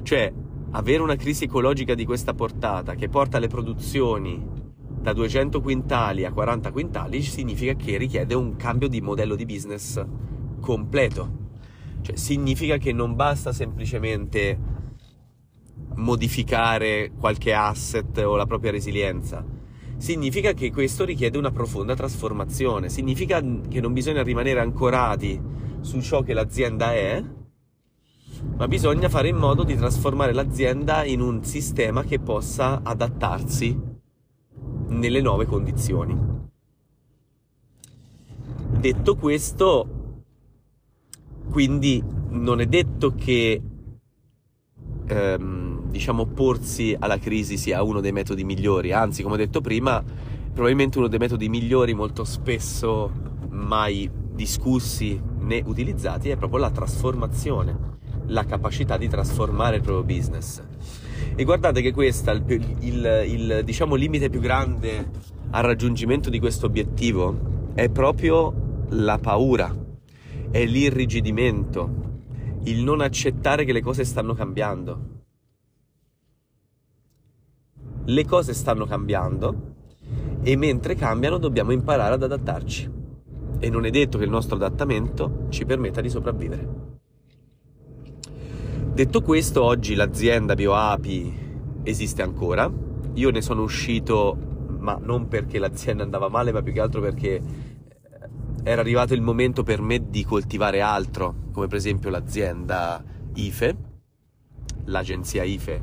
Cioè, 0.02 0.30
avere 0.72 1.02
una 1.02 1.16
crisi 1.16 1.44
ecologica 1.44 1.94
di 1.94 2.04
questa 2.04 2.34
portata 2.34 2.94
che 2.94 3.08
porta 3.08 3.38
le 3.38 3.48
produzioni 3.48 4.63
da 5.04 5.12
200 5.12 5.60
quintali 5.60 6.24
a 6.24 6.32
40 6.32 6.72
quintali 6.72 7.20
significa 7.20 7.74
che 7.74 7.98
richiede 7.98 8.32
un 8.32 8.56
cambio 8.56 8.88
di 8.88 9.02
modello 9.02 9.34
di 9.34 9.44
business 9.44 10.02
completo. 10.60 11.42
Cioè 12.00 12.16
significa 12.16 12.78
che 12.78 12.90
non 12.94 13.14
basta 13.14 13.52
semplicemente 13.52 14.58
modificare 15.96 17.12
qualche 17.18 17.52
asset 17.52 18.16
o 18.16 18.34
la 18.34 18.46
propria 18.46 18.70
resilienza. 18.70 19.44
Significa 19.98 20.54
che 20.54 20.72
questo 20.72 21.04
richiede 21.04 21.36
una 21.36 21.50
profonda 21.50 21.94
trasformazione. 21.94 22.88
Significa 22.88 23.42
che 23.68 23.82
non 23.82 23.92
bisogna 23.92 24.22
rimanere 24.22 24.60
ancorati 24.60 25.38
su 25.82 26.00
ciò 26.00 26.22
che 26.22 26.32
l'azienda 26.32 26.94
è, 26.94 27.22
ma 28.56 28.66
bisogna 28.66 29.10
fare 29.10 29.28
in 29.28 29.36
modo 29.36 29.64
di 29.64 29.76
trasformare 29.76 30.32
l'azienda 30.32 31.04
in 31.04 31.20
un 31.20 31.44
sistema 31.44 32.04
che 32.04 32.20
possa 32.20 32.80
adattarsi 32.82 33.92
nelle 34.88 35.20
nuove 35.20 35.46
condizioni. 35.46 36.16
Detto 38.78 39.16
questo, 39.16 40.22
quindi 41.50 42.02
non 42.30 42.60
è 42.60 42.66
detto 42.66 43.14
che 43.14 43.62
ehm, 45.06 45.82
diciamo 45.88 46.22
opporsi 46.22 46.96
alla 46.98 47.18
crisi 47.18 47.56
sia 47.56 47.82
uno 47.82 48.00
dei 48.00 48.12
metodi 48.12 48.44
migliori, 48.44 48.92
anzi, 48.92 49.22
come 49.22 49.34
ho 49.34 49.38
detto 49.38 49.60
prima, 49.60 50.02
probabilmente 50.52 50.98
uno 50.98 51.08
dei 51.08 51.18
metodi 51.18 51.48
migliori 51.48 51.94
molto 51.94 52.24
spesso 52.24 53.10
mai 53.50 54.10
discussi 54.32 55.20
né 55.38 55.62
utilizzati 55.64 56.28
è 56.28 56.36
proprio 56.36 56.58
la 56.58 56.70
trasformazione 56.70 57.92
la 58.26 58.44
capacità 58.44 58.96
di 58.96 59.08
trasformare 59.08 59.76
il 59.76 59.82
proprio 59.82 60.04
business. 60.04 60.62
E 61.34 61.44
guardate 61.44 61.82
che 61.82 61.92
questo 61.92 62.30
il, 62.30 62.76
il, 62.80 63.24
il 63.26 63.62
diciamo, 63.64 63.94
limite 63.94 64.30
più 64.30 64.40
grande 64.40 65.10
al 65.50 65.62
raggiungimento 65.62 66.30
di 66.30 66.38
questo 66.38 66.66
obiettivo 66.66 67.72
è 67.74 67.88
proprio 67.88 68.86
la 68.90 69.18
paura, 69.18 69.74
è 70.50 70.64
l'irrigidimento, 70.64 72.02
il 72.64 72.82
non 72.82 73.00
accettare 73.00 73.64
che 73.64 73.72
le 73.72 73.82
cose 73.82 74.04
stanno 74.04 74.34
cambiando. 74.34 75.12
Le 78.06 78.24
cose 78.26 78.52
stanno 78.52 78.84
cambiando 78.84 79.72
e 80.42 80.56
mentre 80.56 80.94
cambiano 80.94 81.38
dobbiamo 81.38 81.72
imparare 81.72 82.14
ad 82.14 82.22
adattarci. 82.22 82.90
E 83.58 83.70
non 83.70 83.86
è 83.86 83.90
detto 83.90 84.18
che 84.18 84.24
il 84.24 84.30
nostro 84.30 84.56
adattamento 84.56 85.46
ci 85.48 85.64
permetta 85.64 86.00
di 86.00 86.10
sopravvivere. 86.10 86.93
Detto 88.94 89.22
questo, 89.22 89.64
oggi 89.64 89.96
l'azienda 89.96 90.54
BioApi 90.54 91.80
esiste 91.82 92.22
ancora. 92.22 92.72
Io 93.14 93.30
ne 93.30 93.42
sono 93.42 93.62
uscito, 93.62 94.38
ma 94.78 94.96
non 95.02 95.26
perché 95.26 95.58
l'azienda 95.58 96.04
andava 96.04 96.28
male, 96.28 96.52
ma 96.52 96.62
più 96.62 96.72
che 96.72 96.80
altro 96.80 97.00
perché 97.00 97.34
eh, 97.34 97.42
era 98.62 98.80
arrivato 98.80 99.12
il 99.12 99.20
momento 99.20 99.64
per 99.64 99.80
me 99.80 100.08
di 100.08 100.24
coltivare 100.24 100.80
altro, 100.80 101.34
come 101.50 101.66
per 101.66 101.76
esempio 101.78 102.08
l'azienda 102.08 103.02
IFE, 103.34 103.76
l'agenzia 104.84 105.42
IFE 105.42 105.82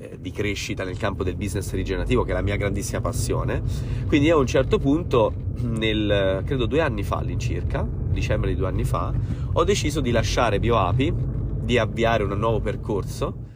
eh, 0.00 0.18
di 0.18 0.32
crescita 0.32 0.82
nel 0.82 0.98
campo 0.98 1.22
del 1.22 1.36
business 1.36 1.72
rigenerativo, 1.72 2.24
che 2.24 2.32
è 2.32 2.34
la 2.34 2.42
mia 2.42 2.56
grandissima 2.56 3.00
passione. 3.00 3.62
Quindi 4.08 4.28
a 4.28 4.36
un 4.36 4.46
certo 4.48 4.80
punto, 4.80 5.32
nel 5.60 6.42
credo 6.44 6.66
due 6.66 6.80
anni 6.80 7.04
fa 7.04 7.18
all'incirca, 7.18 7.86
dicembre 8.10 8.50
di 8.50 8.56
due 8.56 8.66
anni 8.66 8.82
fa, 8.82 9.14
ho 9.52 9.62
deciso 9.62 10.00
di 10.00 10.10
lasciare 10.10 10.58
BioApi 10.58 11.29
di 11.62 11.78
avviare 11.78 12.24
un 12.24 12.38
nuovo 12.38 12.60
percorso 12.60 13.48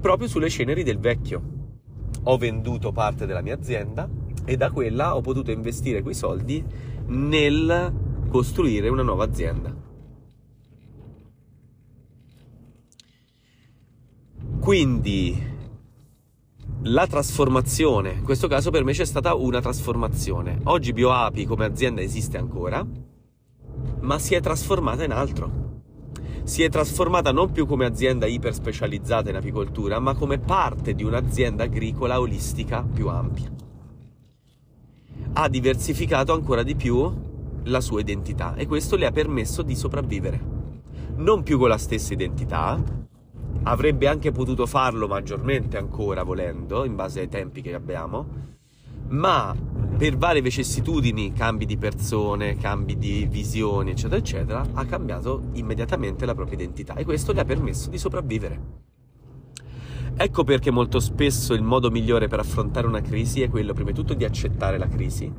proprio 0.00 0.28
sulle 0.28 0.50
ceneri 0.50 0.82
del 0.82 0.98
vecchio. 0.98 1.60
Ho 2.24 2.36
venduto 2.36 2.92
parte 2.92 3.26
della 3.26 3.40
mia 3.40 3.54
azienda 3.54 4.08
e 4.44 4.56
da 4.56 4.70
quella 4.70 5.16
ho 5.16 5.20
potuto 5.20 5.50
investire 5.50 6.02
quei 6.02 6.14
soldi 6.14 6.64
nel 7.06 7.92
costruire 8.28 8.88
una 8.88 9.02
nuova 9.02 9.24
azienda. 9.24 9.74
Quindi 14.60 15.50
la 16.82 17.06
trasformazione, 17.06 18.12
in 18.12 18.24
questo 18.24 18.48
caso 18.48 18.70
per 18.70 18.84
me 18.84 18.92
c'è 18.92 19.04
stata 19.04 19.34
una 19.34 19.60
trasformazione. 19.60 20.60
Oggi 20.64 20.92
BioApi 20.92 21.44
come 21.46 21.64
azienda 21.64 22.00
esiste 22.00 22.38
ancora, 22.38 22.84
ma 24.00 24.18
si 24.18 24.34
è 24.34 24.40
trasformata 24.40 25.04
in 25.04 25.12
altro 25.12 25.71
si 26.44 26.62
è 26.62 26.68
trasformata 26.68 27.32
non 27.32 27.52
più 27.52 27.66
come 27.66 27.84
azienda 27.84 28.26
iper 28.26 28.52
specializzata 28.52 29.30
in 29.30 29.36
apicoltura, 29.36 30.00
ma 30.00 30.14
come 30.14 30.38
parte 30.38 30.94
di 30.94 31.04
un'azienda 31.04 31.64
agricola 31.64 32.20
olistica 32.20 32.82
più 32.82 33.08
ampia. 33.08 33.50
Ha 35.34 35.48
diversificato 35.48 36.32
ancora 36.32 36.62
di 36.62 36.74
più 36.74 37.10
la 37.64 37.80
sua 37.80 38.00
identità 38.00 38.54
e 38.54 38.66
questo 38.66 38.96
le 38.96 39.06
ha 39.06 39.12
permesso 39.12 39.62
di 39.62 39.76
sopravvivere. 39.76 40.60
non 41.16 41.42
più 41.42 41.58
con 41.58 41.68
la 41.68 41.78
stessa 41.78 42.12
identità, 42.12 42.80
avrebbe 43.64 44.08
anche 44.08 44.32
potuto 44.32 44.66
farlo 44.66 45.06
maggiormente 45.06 45.76
ancora 45.76 46.22
volendo, 46.22 46.84
in 46.84 46.96
base 46.96 47.20
ai 47.20 47.28
tempi 47.28 47.60
che 47.60 47.74
abbiamo, 47.74 48.51
ma 49.12 49.54
per 49.96 50.16
varie 50.16 50.42
vicissitudini, 50.42 51.32
cambi 51.32 51.64
di 51.64 51.76
persone, 51.76 52.56
cambi 52.56 52.98
di 52.98 53.26
visioni, 53.30 53.90
eccetera, 53.90 54.16
eccetera, 54.16 54.66
ha 54.72 54.84
cambiato 54.84 55.50
immediatamente 55.52 56.26
la 56.26 56.34
propria 56.34 56.56
identità 56.56 56.94
e 56.94 57.04
questo 57.04 57.32
gli 57.32 57.38
ha 57.38 57.44
permesso 57.44 57.88
di 57.88 57.98
sopravvivere. 57.98 58.80
Ecco 60.16 60.44
perché 60.44 60.70
molto 60.70 60.98
spesso 60.98 61.54
il 61.54 61.62
modo 61.62 61.90
migliore 61.90 62.28
per 62.28 62.40
affrontare 62.40 62.86
una 62.86 63.00
crisi 63.00 63.42
è 63.42 63.48
quello 63.48 63.72
prima 63.72 63.90
di 63.90 63.96
tutto 63.96 64.14
di 64.14 64.24
accettare 64.24 64.76
la 64.76 64.88
crisi, 64.88 65.32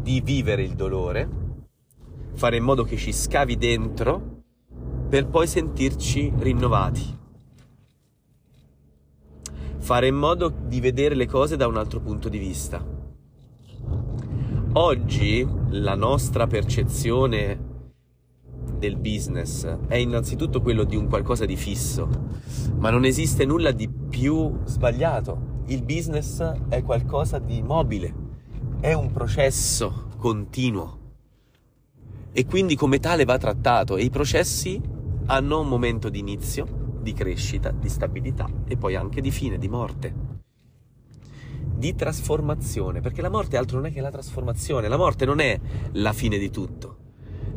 di 0.00 0.20
vivere 0.20 0.62
il 0.62 0.74
dolore, 0.74 1.28
fare 2.34 2.56
in 2.56 2.64
modo 2.64 2.84
che 2.84 2.96
ci 2.96 3.12
scavi 3.12 3.56
dentro 3.56 4.42
per 5.08 5.28
poi 5.28 5.46
sentirci 5.46 6.32
rinnovati. 6.38 7.20
Fare 9.82 10.06
in 10.06 10.14
modo 10.14 10.48
di 10.48 10.78
vedere 10.78 11.16
le 11.16 11.26
cose 11.26 11.56
da 11.56 11.66
un 11.66 11.76
altro 11.76 11.98
punto 11.98 12.28
di 12.28 12.38
vista. 12.38 12.86
Oggi 14.74 15.44
la 15.70 15.96
nostra 15.96 16.46
percezione 16.46 17.70
del 18.78 18.96
business 18.96 19.66
è 19.88 19.96
innanzitutto 19.96 20.62
quello 20.62 20.84
di 20.84 20.94
un 20.94 21.08
qualcosa 21.08 21.46
di 21.46 21.56
fisso, 21.56 22.08
ma 22.78 22.90
non 22.90 23.04
esiste 23.04 23.44
nulla 23.44 23.72
di 23.72 23.88
più 23.88 24.60
sbagliato. 24.66 25.64
Il 25.66 25.82
business 25.82 26.40
è 26.68 26.80
qualcosa 26.84 27.40
di 27.40 27.60
mobile, 27.60 28.14
è 28.78 28.92
un 28.92 29.10
processo 29.10 30.10
continuo 30.16 30.98
e 32.30 32.46
quindi 32.46 32.76
come 32.76 33.00
tale 33.00 33.24
va 33.24 33.36
trattato 33.36 33.96
e 33.96 34.04
i 34.04 34.10
processi 34.10 34.80
hanno 35.26 35.60
un 35.60 35.66
momento 35.68 36.08
di 36.08 36.20
inizio, 36.20 36.81
di 37.02 37.12
crescita, 37.12 37.70
di 37.70 37.88
stabilità 37.88 38.48
e 38.64 38.76
poi 38.76 38.94
anche 38.94 39.20
di 39.20 39.30
fine, 39.30 39.58
di 39.58 39.68
morte, 39.68 40.14
di 41.74 41.94
trasformazione, 41.94 43.00
perché 43.00 43.20
la 43.20 43.28
morte 43.28 43.56
altro 43.56 43.78
non 43.78 43.86
è 43.86 43.92
che 43.92 44.00
la 44.00 44.10
trasformazione, 44.10 44.88
la 44.88 44.96
morte 44.96 45.24
non 45.24 45.40
è 45.40 45.58
la 45.92 46.12
fine 46.12 46.38
di 46.38 46.50
tutto, 46.50 46.96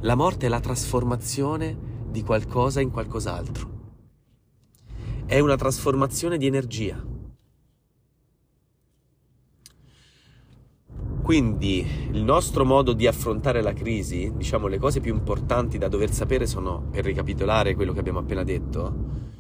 la 0.02 0.16
morte 0.16 0.48
è 0.48 0.50
la 0.50 0.60
trasformazione 0.60 1.78
di 2.10 2.24
qualcosa 2.24 2.82
in 2.82 2.92
qualcos'altro. 2.92 3.74
È 5.25 5.40
una 5.40 5.56
trasformazione 5.56 6.38
di 6.38 6.48
energia. 6.48 7.04
Quindi 11.22 11.84
il 12.12 12.24
nostro 12.24 12.66
modo 12.66 12.94
di 12.94 13.08
affrontare 13.08 13.64
la 13.64 13.74
crisi, 13.74 14.32
diciamo 14.36 14.68
le 14.68 14.78
cose 14.78 15.02
più 15.02 15.12
importanti 15.12 15.80
da 15.80 15.88
dover 15.88 16.12
sapere 16.12 16.46
sono, 16.46 16.88
per 16.92 17.04
ricapitolare 17.04 17.74
quello 17.74 17.94
che 17.94 18.00
abbiamo 18.00 18.20
appena 18.20 18.44
detto, 18.44 18.94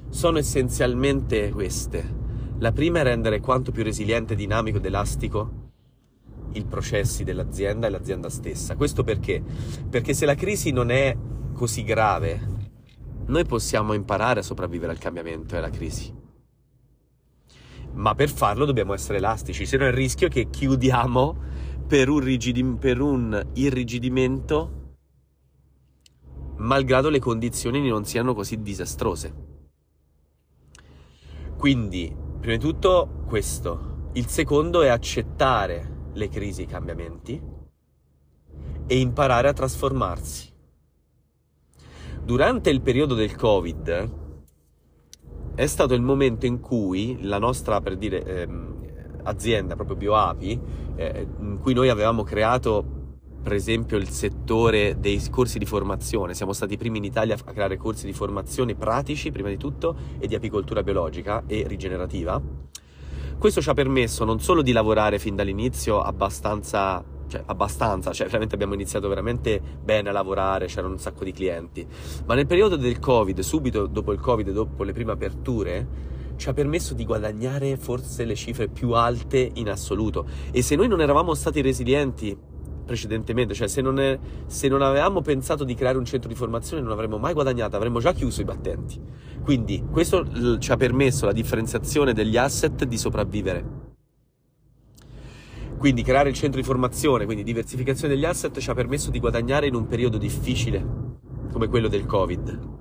sono 0.09 0.37
essenzialmente 0.37 1.49
queste. 1.51 2.23
La 2.59 2.71
prima 2.71 2.99
è 2.99 3.03
rendere 3.03 3.39
quanto 3.39 3.71
più 3.71 3.83
resiliente, 3.83 4.35
dinamico 4.35 4.77
ed 4.77 4.85
elastico 4.85 5.63
i 6.53 6.63
processi 6.63 7.23
dell'azienda 7.23 7.87
e 7.87 7.89
l'azienda 7.89 8.29
stessa. 8.29 8.75
Questo 8.75 9.03
perché? 9.03 9.43
Perché 9.89 10.13
se 10.13 10.25
la 10.25 10.35
crisi 10.35 10.71
non 10.71 10.89
è 10.89 11.15
così 11.53 11.83
grave, 11.83 12.39
noi 13.25 13.45
possiamo 13.45 13.93
imparare 13.93 14.39
a 14.39 14.43
sopravvivere 14.43 14.91
al 14.91 14.97
cambiamento 14.97 15.55
e 15.55 15.57
alla 15.57 15.69
crisi. 15.69 16.13
Ma 17.93 18.13
per 18.15 18.29
farlo 18.29 18.65
dobbiamo 18.65 18.93
essere 18.93 19.17
elastici, 19.17 19.65
se 19.65 19.77
no 19.77 19.85
il 19.85 19.93
rischio 19.93 20.27
è 20.27 20.29
che 20.29 20.49
chiudiamo 20.49 21.43
per 21.87 22.09
un, 22.09 22.19
rigidi- 22.19 22.75
per 22.79 22.99
un 22.99 23.47
irrigidimento 23.53 24.83
malgrado 26.57 27.09
le 27.09 27.19
condizioni 27.19 27.87
non 27.87 28.05
siano 28.05 28.33
così 28.33 28.61
disastrose. 28.61 29.54
Quindi, 31.57 32.15
prima 32.39 32.57
di 32.57 32.61
tutto 32.61 33.23
questo. 33.25 34.09
Il 34.13 34.27
secondo 34.27 34.81
è 34.81 34.87
accettare 34.87 36.09
le 36.13 36.29
crisi 36.29 36.61
e 36.61 36.63
i 36.63 36.67
cambiamenti 36.67 37.41
e 38.87 38.99
imparare 38.99 39.47
a 39.47 39.53
trasformarsi. 39.53 40.53
Durante 42.23 42.69
il 42.69 42.81
periodo 42.81 43.13
del 43.13 43.35
Covid 43.35 44.11
è 45.55 45.65
stato 45.65 45.93
il 45.93 46.01
momento 46.01 46.45
in 46.45 46.59
cui 46.59 47.19
la 47.21 47.39
nostra, 47.39 47.81
per 47.81 47.97
dire, 47.97 48.23
ehm, 48.23 49.19
azienda, 49.23 49.75
proprio 49.75 49.95
BioApi, 49.95 50.59
eh, 50.95 51.27
in 51.39 51.59
cui 51.61 51.73
noi 51.73 51.89
avevamo 51.89 52.23
creato 52.23 52.94
per 53.45 53.53
esempio 53.53 53.97
il 53.97 54.09
settore 54.09 54.97
dei 54.99 55.21
corsi 55.29 55.59
di 55.59 55.67
formazione. 55.67 56.33
Siamo 56.33 56.51
stati 56.51 56.73
i 56.73 56.77
primi 56.77 56.97
in 56.97 57.03
Italia 57.03 57.35
a 57.35 57.51
creare 57.51 57.77
corsi 57.77 58.07
di 58.07 58.11
formazione 58.11 58.73
pratici, 58.73 59.31
prima 59.31 59.49
di 59.49 59.57
tutto, 59.57 59.95
e 60.17 60.25
di 60.25 60.33
apicoltura 60.33 60.81
biologica 60.81 61.43
e 61.45 61.63
rigenerativa 61.67 62.41
questo 63.37 63.61
ci 63.61 63.69
ha 63.69 63.73
permesso 63.73 64.23
non 64.23 64.39
solo 64.39 64.61
di 64.61 64.71
lavorare 64.71 65.19
fin 65.19 65.35
dall'inizio 65.35 66.01
abbastanza 66.01 67.03
cioè 67.27 67.43
abbastanza, 67.47 68.13
cioè 68.13 68.27
veramente 68.27 68.55
abbiamo 68.55 68.75
iniziato 68.75 69.07
veramente 69.07 69.61
bene 69.83 70.09
a 70.09 70.11
lavorare, 70.11 70.67
c'erano 70.67 70.93
un 70.93 70.99
sacco 70.99 71.23
di 71.23 71.31
clienti, 71.31 71.85
ma 72.25 72.33
nel 72.35 72.45
periodo 72.45 72.75
del 72.75 72.97
Covid, 72.99 73.39
subito 73.41 73.87
dopo 73.87 74.11
il 74.13 74.19
Covid, 74.19 74.51
dopo 74.51 74.83
le 74.83 74.93
prime 74.93 75.11
aperture, 75.11 75.87
ci 76.37 76.49
ha 76.49 76.53
permesso 76.53 76.93
di 76.93 77.05
guadagnare 77.05 77.77
forse 77.77 78.25
le 78.25 78.35
cifre 78.35 78.67
più 78.67 78.91
alte 78.91 79.51
in 79.55 79.69
assoluto 79.69 80.25
e 80.51 80.61
se 80.61 80.75
noi 80.75 80.87
non 80.87 81.01
eravamo 81.01 81.33
stati 81.33 81.61
resilienti 81.61 82.37
precedentemente, 82.85 83.53
cioè 83.53 83.67
se 83.67 83.81
non, 83.81 83.99
è, 83.99 84.17
se 84.45 84.67
non, 84.67 84.81
avevamo 84.81 85.21
pensato 85.21 85.63
di 85.63 85.73
creare 85.73 85.97
un 85.97 86.05
centro 86.05 86.29
di 86.29 86.35
formazione 86.35 86.81
non 86.81 86.91
avremmo 86.91 87.17
mai 87.17 87.33
guadagnato, 87.33 87.75
avremmo 87.75 87.99
già 87.99 88.13
chiuso 88.13 88.41
i 88.41 88.45
battenti. 88.45 89.01
Quindi 89.43 89.83
questo 89.91 90.57
ci 90.59 90.71
ha 90.71 90.77
permesso 90.77 91.25
la 91.25 91.33
differenziazione 91.33 92.13
degli 92.13 92.37
asset 92.37 92.85
di 92.85 92.97
sopravvivere. 92.97 93.93
Quindi 95.77 96.03
creare 96.03 96.29
il 96.29 96.35
centro 96.35 96.59
di 96.59 96.65
formazione, 96.65 97.25
quindi 97.25 97.43
diversificazione 97.43 98.13
degli 98.13 98.25
asset 98.25 98.57
ci 98.59 98.69
ha 98.69 98.73
permesso 98.73 99.11
di 99.11 99.19
guadagnare 99.19 99.67
in 99.67 99.75
un 99.75 99.85
periodo 99.87 100.17
difficile 100.17 101.13
come 101.51 101.67
quello 101.67 101.87
del 101.87 102.05
Covid. 102.05 102.73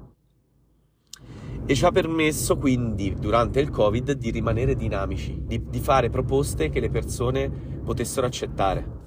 E 1.67 1.75
ci 1.75 1.85
ha 1.85 1.91
permesso 1.91 2.57
quindi 2.57 3.15
durante 3.15 3.59
il 3.61 3.71
Covid 3.71 4.13
di 4.13 4.31
rimanere 4.31 4.75
dinamici, 4.75 5.43
di, 5.45 5.69
di 5.69 5.81
fare 5.81 6.11
proposte 6.11 6.71
che 6.71 6.81
le 6.81 6.91
persone 6.91 7.51
potessero 7.83 8.27
accettare. 8.27 9.04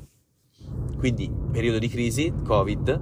Quindi, 0.97 1.31
periodo 1.51 1.77
di 1.77 1.87
crisi, 1.87 2.33
Covid, 2.43 3.01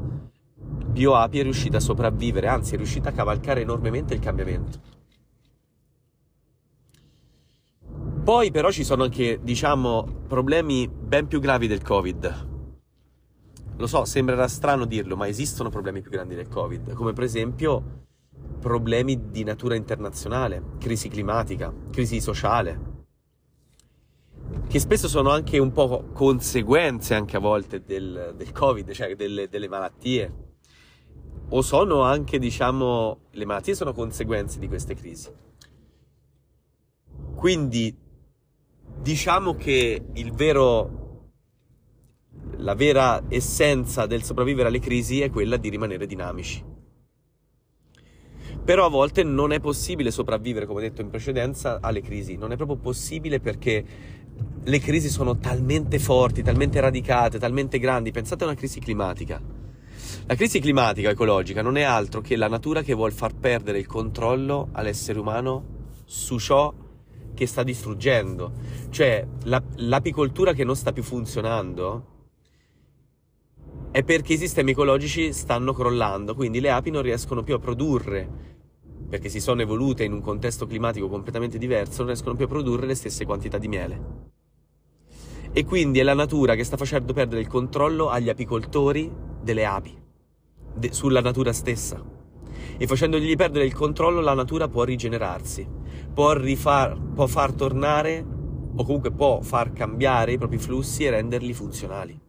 BioApi 0.87 1.39
è 1.39 1.43
riuscita 1.43 1.77
a 1.77 1.81
sopravvivere, 1.81 2.47
anzi 2.47 2.73
è 2.75 2.77
riuscita 2.77 3.09
a 3.09 3.13
cavalcare 3.13 3.61
enormemente 3.61 4.13
il 4.13 4.19
cambiamento. 4.19 4.79
Poi 8.23 8.49
però 8.49 8.71
ci 8.71 8.83
sono 8.83 9.03
anche, 9.03 9.39
diciamo, 9.41 10.23
problemi 10.27 10.89
ben 10.89 11.27
più 11.27 11.39
gravi 11.39 11.67
del 11.67 11.83
Covid. 11.83 12.53
Lo 13.77 13.87
so, 13.87 14.05
sembrerà 14.05 14.47
strano 14.47 14.85
dirlo, 14.85 15.15
ma 15.15 15.27
esistono 15.27 15.69
problemi 15.69 16.01
più 16.01 16.11
grandi 16.11 16.33
del 16.33 16.47
Covid, 16.47 16.93
come 16.93 17.13
per 17.13 17.23
esempio 17.23 18.03
problemi 18.59 19.29
di 19.29 19.43
natura 19.43 19.75
internazionale, 19.75 20.61
crisi 20.79 21.07
climatica, 21.07 21.73
crisi 21.91 22.19
sociale, 22.19 22.94
che 24.67 24.79
spesso 24.79 25.07
sono 25.07 25.29
anche 25.29 25.57
un 25.57 25.71
po' 25.71 26.09
conseguenze 26.13 27.13
anche 27.13 27.37
a 27.37 27.39
volte 27.39 27.83
del, 27.83 28.33
del 28.35 28.51
Covid, 28.51 28.91
cioè 28.91 29.15
delle, 29.15 29.47
delle 29.47 29.67
malattie. 29.67 30.43
O 31.49 31.61
sono 31.61 32.01
anche, 32.01 32.39
diciamo, 32.39 33.19
le 33.31 33.45
malattie 33.45 33.75
sono 33.75 33.93
conseguenze 33.93 34.59
di 34.59 34.67
queste 34.67 34.95
crisi. 34.95 35.29
Quindi 37.35 37.95
diciamo 39.01 39.55
che 39.55 40.03
il 40.13 40.31
vero 40.33 41.03
la 42.57 42.73
vera 42.73 43.23
essenza 43.27 44.05
del 44.05 44.23
sopravvivere 44.23 44.69
alle 44.69 44.79
crisi 44.79 45.21
è 45.21 45.29
quella 45.29 45.57
di 45.57 45.69
rimanere 45.69 46.05
dinamici. 46.05 46.63
Però 48.63 48.85
a 48.85 48.89
volte 48.89 49.23
non 49.23 49.51
è 49.51 49.59
possibile 49.59 50.09
sopravvivere, 50.09 50.65
come 50.65 50.81
detto 50.81 51.01
in 51.01 51.09
precedenza, 51.09 51.79
alle 51.81 52.01
crisi. 52.01 52.35
Non 52.35 52.51
è 52.51 52.55
proprio 52.55 52.77
possibile 52.77 53.39
perché 53.39 53.85
le 54.63 54.79
crisi 54.79 55.09
sono 55.09 55.37
talmente 55.37 55.99
forti, 55.99 56.41
talmente 56.41 56.79
radicate, 56.79 57.39
talmente 57.39 57.79
grandi. 57.79 58.11
Pensate 58.11 58.43
a 58.43 58.47
una 58.47 58.55
crisi 58.55 58.79
climatica. 58.79 59.39
La 60.27 60.35
crisi 60.35 60.59
climatica 60.59 61.09
ecologica 61.09 61.61
non 61.61 61.77
è 61.77 61.83
altro 61.83 62.21
che 62.21 62.35
la 62.35 62.47
natura 62.47 62.81
che 62.81 62.93
vuole 62.93 63.11
far 63.11 63.35
perdere 63.35 63.77
il 63.77 63.85
controllo 63.85 64.69
all'essere 64.71 65.19
umano 65.19 65.63
su 66.05 66.39
ciò 66.39 66.73
che 67.35 67.45
sta 67.45 67.61
distruggendo. 67.61 68.51
Cioè, 68.89 69.27
la, 69.43 69.61
l'apicoltura 69.75 70.53
che 70.53 70.63
non 70.63 70.75
sta 70.75 70.91
più 70.91 71.03
funzionando 71.03 72.13
è 73.91 74.03
perché 74.03 74.33
i 74.33 74.37
sistemi 74.37 74.71
ecologici 74.71 75.31
stanno 75.31 75.73
crollando, 75.73 76.33
quindi 76.33 76.59
le 76.59 76.71
api 76.71 76.89
non 76.89 77.01
riescono 77.01 77.43
più 77.43 77.53
a 77.53 77.59
produrre, 77.59 78.54
perché 79.07 79.29
si 79.29 79.39
sono 79.39 79.61
evolute 79.61 80.03
in 80.03 80.13
un 80.13 80.21
contesto 80.21 80.65
climatico 80.65 81.07
completamente 81.07 81.57
diverso, 81.57 81.99
non 81.99 82.07
riescono 82.07 82.35
più 82.35 82.45
a 82.45 82.49
produrre 82.49 82.87
le 82.87 82.95
stesse 82.95 83.25
quantità 83.25 83.57
di 83.57 83.67
miele. 83.67 84.33
E 85.51 85.63
quindi 85.63 85.99
è 85.99 86.03
la 86.03 86.13
natura 86.13 86.55
che 86.55 86.63
sta 86.63 86.75
facendo 86.75 87.13
perdere 87.13 87.41
il 87.41 87.47
controllo 87.47 88.09
agli 88.09 88.29
apicoltori 88.29 89.09
delle 89.41 89.65
api, 89.65 89.97
de- 90.73 90.91
sulla 90.91 91.21
natura 91.21 91.53
stessa. 91.53 92.03
E 92.77 92.87
facendogli 92.87 93.35
perdere 93.35 93.65
il 93.65 93.73
controllo 93.73 94.19
la 94.19 94.33
natura 94.33 94.67
può 94.67 94.83
rigenerarsi, 94.83 95.65
può, 96.13 96.33
rifar, 96.33 96.99
può 97.13 97.25
far 97.27 97.53
tornare 97.53 98.25
o 98.75 98.83
comunque 98.83 99.11
può 99.11 99.41
far 99.41 99.71
cambiare 99.71 100.33
i 100.33 100.37
propri 100.37 100.57
flussi 100.57 101.05
e 101.05 101.11
renderli 101.11 101.53
funzionali. 101.53 102.19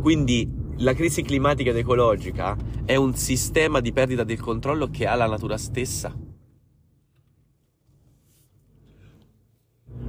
Quindi 0.00 0.50
la 0.80 0.94
crisi 0.94 1.22
climatica 1.22 1.70
ed 1.70 1.76
ecologica 1.76 2.56
è 2.84 2.96
un 2.96 3.14
sistema 3.14 3.80
di 3.80 3.92
perdita 3.92 4.24
del 4.24 4.40
controllo 4.40 4.88
che 4.88 5.06
ha 5.06 5.14
la 5.14 5.26
natura 5.26 5.58
stessa. 5.58 6.14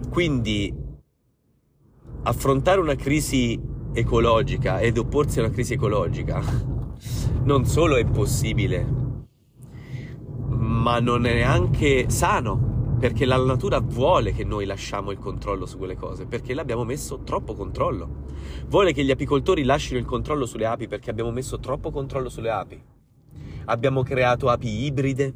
Quindi 0.10 0.73
affrontare 2.23 2.79
una 2.79 2.95
crisi 2.95 3.60
ecologica 3.93 4.79
ed 4.79 4.97
opporsi 4.97 5.39
a 5.39 5.43
una 5.43 5.51
crisi 5.51 5.73
ecologica 5.73 6.41
non 7.43 7.65
solo 7.65 7.95
è 7.97 8.05
possibile, 8.05 8.88
ma 10.47 10.99
non 10.99 11.25
è 11.25 11.34
neanche 11.34 12.10
sano 12.10 12.70
perché 13.02 13.26
la 13.26 13.44
natura 13.44 13.80
vuole 13.80 14.32
che 14.32 14.44
noi 14.44 14.64
lasciamo 14.64 15.10
il 15.10 15.18
controllo 15.18 15.66
su 15.66 15.80
quelle 15.80 15.96
cose, 15.96 16.28
perché 16.28 16.54
l'abbiamo 16.54 16.84
messo 16.84 17.24
troppo 17.24 17.56
controllo. 17.56 18.26
Vuole 18.68 18.94
che 18.94 19.04
gli 19.04 19.10
apicoltori 19.10 19.64
lasciano 19.64 19.98
il 19.98 20.06
controllo 20.06 20.46
sulle 20.46 20.68
api 20.68 20.88
perché 20.88 21.10
abbiamo 21.10 21.32
messo 21.32 21.60
troppo 21.60 21.90
controllo 21.90 22.30
sulle 22.30 22.52
api. 22.52 22.80
Abbiamo 23.66 24.04
creato 24.04 24.50
api 24.50 24.84
ibride 24.86 25.34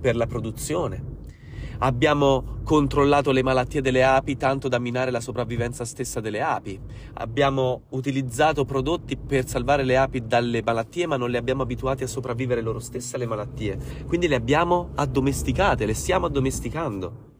per 0.00 0.16
la 0.16 0.26
produzione 0.26 1.11
Abbiamo 1.84 2.60
controllato 2.62 3.32
le 3.32 3.42
malattie 3.42 3.80
delle 3.80 4.04
api 4.04 4.36
tanto 4.36 4.68
da 4.68 4.78
minare 4.78 5.10
la 5.10 5.18
sopravvivenza 5.18 5.84
stessa 5.84 6.20
delle 6.20 6.40
api. 6.40 6.78
Abbiamo 7.14 7.82
utilizzato 7.88 8.64
prodotti 8.64 9.16
per 9.16 9.48
salvare 9.48 9.82
le 9.82 9.96
api 9.96 10.24
dalle 10.24 10.62
malattie, 10.62 11.08
ma 11.08 11.16
non 11.16 11.28
le 11.28 11.38
abbiamo 11.38 11.62
abituate 11.62 12.04
a 12.04 12.06
sopravvivere 12.06 12.60
loro 12.60 12.78
stesse 12.78 13.16
alle 13.16 13.26
malattie. 13.26 13.76
Quindi 14.06 14.28
le 14.28 14.36
abbiamo 14.36 14.90
addomesticate, 14.94 15.84
le 15.84 15.94
stiamo 15.94 16.26
addomesticando. 16.26 17.30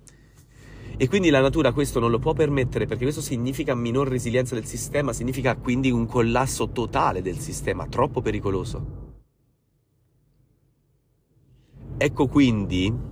E 0.97 1.09
quindi 1.09 1.31
la 1.31 1.41
natura 1.41 1.73
questo 1.73 2.01
non 2.01 2.11
lo 2.11 2.19
può 2.19 2.33
permettere 2.33 2.87
perché 2.87 3.05
questo 3.05 3.21
significa 3.21 3.77
minor 3.77 4.09
resilienza 4.09 4.57
del 4.57 4.65
sistema, 4.65 5.13
significa 5.13 5.55
quindi 5.55 5.93
un 5.93 6.07
collasso 6.07 6.71
totale 6.71 7.23
del 7.23 7.39
sistema, 7.39 7.87
troppo 7.87 8.21
pericoloso. 8.21 9.11
Ecco 11.97 12.27
quindi 12.27 13.12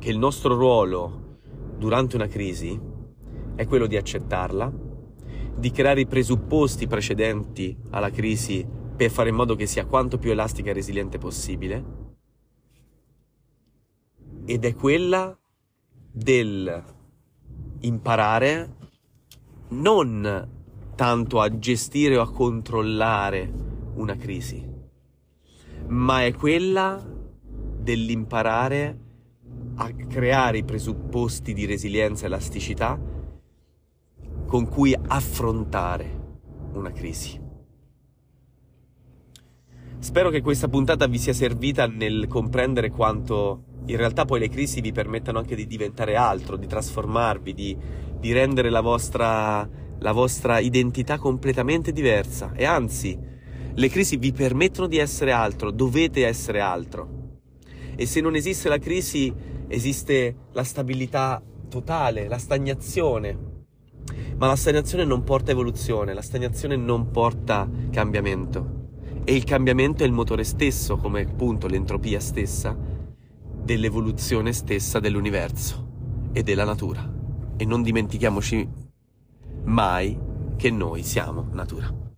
che 0.00 0.08
il 0.08 0.18
nostro 0.18 0.56
ruolo 0.56 1.36
durante 1.76 2.16
una 2.16 2.26
crisi 2.26 2.78
è 3.54 3.66
quello 3.66 3.86
di 3.86 3.98
accettarla, 3.98 4.72
di 5.54 5.70
creare 5.70 6.00
i 6.00 6.06
presupposti 6.06 6.86
precedenti 6.86 7.76
alla 7.90 8.10
crisi 8.10 8.66
per 8.96 9.10
fare 9.10 9.28
in 9.28 9.34
modo 9.34 9.54
che 9.54 9.66
sia 9.66 9.84
quanto 9.84 10.16
più 10.16 10.30
elastica 10.30 10.70
e 10.70 10.72
resiliente 10.72 11.18
possibile, 11.18 11.84
ed 14.46 14.64
è 14.64 14.74
quella 14.74 15.38
del 16.10 16.84
imparare 17.80 18.76
non 19.68 20.48
tanto 20.94 21.40
a 21.40 21.58
gestire 21.58 22.16
o 22.16 22.22
a 22.22 22.32
controllare 22.32 23.52
una 23.96 24.16
crisi, 24.16 24.66
ma 25.88 26.24
è 26.24 26.32
quella 26.32 27.06
dell'imparare 27.78 29.08
a 29.76 29.90
creare 30.08 30.58
i 30.58 30.64
presupposti 30.64 31.52
di 31.52 31.66
resilienza 31.66 32.24
e 32.24 32.26
elasticità 32.26 32.98
con 34.46 34.68
cui 34.68 34.96
affrontare 35.06 36.18
una 36.72 36.90
crisi. 36.90 37.40
Spero 39.98 40.30
che 40.30 40.40
questa 40.40 40.68
puntata 40.68 41.06
vi 41.06 41.18
sia 41.18 41.32
servita 41.32 41.86
nel 41.86 42.26
comprendere 42.26 42.90
quanto 42.90 43.64
in 43.86 43.96
realtà 43.96 44.24
poi 44.24 44.40
le 44.40 44.48
crisi 44.48 44.80
vi 44.80 44.92
permettano 44.92 45.38
anche 45.38 45.54
di 45.54 45.66
diventare 45.66 46.14
altro, 46.14 46.56
di 46.56 46.66
trasformarvi, 46.66 47.54
di, 47.54 47.76
di 48.18 48.32
rendere 48.32 48.70
la 48.70 48.80
vostra, 48.80 49.68
la 49.98 50.12
vostra 50.12 50.58
identità 50.58 51.18
completamente 51.18 51.92
diversa. 51.92 52.52
E 52.54 52.64
anzi, 52.64 53.18
le 53.74 53.88
crisi 53.88 54.16
vi 54.16 54.32
permettono 54.32 54.86
di 54.86 54.98
essere 54.98 55.32
altro, 55.32 55.70
dovete 55.70 56.26
essere 56.26 56.60
altro. 56.60 57.18
E 57.96 58.06
se 58.06 58.20
non 58.20 58.34
esiste 58.34 58.68
la 58.68 58.78
crisi, 58.78 59.32
esiste 59.70 60.34
la 60.52 60.64
stabilità 60.64 61.40
totale, 61.68 62.26
la 62.28 62.38
stagnazione. 62.38 63.48
Ma 64.36 64.48
la 64.48 64.56
stagnazione 64.56 65.04
non 65.04 65.22
porta 65.22 65.52
evoluzione, 65.52 66.12
la 66.12 66.22
stagnazione 66.22 66.74
non 66.74 67.10
porta 67.10 67.68
cambiamento. 67.90 68.78
E 69.24 69.34
il 69.34 69.44
cambiamento 69.44 70.02
è 70.02 70.06
il 70.06 70.12
motore 70.12 70.42
stesso, 70.42 70.96
come 70.96 71.22
appunto 71.22 71.68
l'entropia 71.68 72.18
stessa, 72.18 72.76
dell'evoluzione 73.62 74.52
stessa 74.52 74.98
dell'universo 74.98 76.30
e 76.32 76.42
della 76.42 76.64
natura. 76.64 77.08
E 77.56 77.64
non 77.64 77.82
dimentichiamoci 77.82 78.68
mai 79.64 80.18
che 80.56 80.70
noi 80.70 81.02
siamo 81.04 81.48
natura. 81.52 82.09